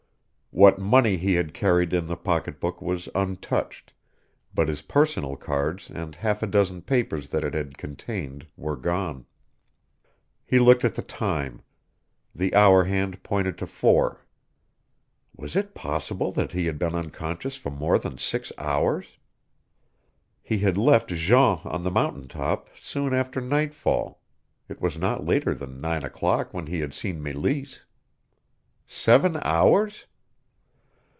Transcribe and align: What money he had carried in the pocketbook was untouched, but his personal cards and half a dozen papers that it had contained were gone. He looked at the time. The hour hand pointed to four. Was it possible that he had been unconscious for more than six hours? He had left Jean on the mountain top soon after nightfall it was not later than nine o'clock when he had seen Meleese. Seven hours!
What 0.53 0.79
money 0.79 1.15
he 1.15 1.35
had 1.35 1.53
carried 1.53 1.93
in 1.93 2.07
the 2.07 2.17
pocketbook 2.17 2.81
was 2.81 3.07
untouched, 3.15 3.93
but 4.53 4.67
his 4.67 4.81
personal 4.81 5.37
cards 5.37 5.89
and 5.89 6.13
half 6.13 6.43
a 6.43 6.45
dozen 6.45 6.81
papers 6.81 7.29
that 7.29 7.45
it 7.45 7.53
had 7.53 7.77
contained 7.77 8.47
were 8.57 8.75
gone. 8.75 9.25
He 10.45 10.59
looked 10.59 10.83
at 10.83 10.95
the 10.95 11.01
time. 11.03 11.61
The 12.35 12.53
hour 12.53 12.83
hand 12.83 13.23
pointed 13.23 13.57
to 13.59 13.65
four. 13.65 14.25
Was 15.33 15.55
it 15.55 15.73
possible 15.73 16.33
that 16.33 16.51
he 16.51 16.65
had 16.65 16.77
been 16.77 16.95
unconscious 16.95 17.55
for 17.55 17.69
more 17.69 17.97
than 17.97 18.17
six 18.17 18.51
hours? 18.57 19.17
He 20.43 20.57
had 20.57 20.77
left 20.77 21.11
Jean 21.15 21.61
on 21.63 21.83
the 21.83 21.89
mountain 21.91 22.27
top 22.27 22.67
soon 22.77 23.13
after 23.13 23.39
nightfall 23.39 24.21
it 24.67 24.81
was 24.81 24.97
not 24.97 25.25
later 25.25 25.53
than 25.53 25.79
nine 25.79 26.03
o'clock 26.03 26.53
when 26.53 26.65
he 26.67 26.81
had 26.81 26.93
seen 26.93 27.23
Meleese. 27.23 27.85
Seven 28.85 29.37
hours! 29.43 30.07